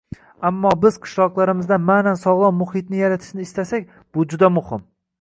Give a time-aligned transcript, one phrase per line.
[0.47, 4.87] ammo biz qishloqlarimizda ma’nan sog‘lom muhitni yaratishni istasak, bu juda muhim.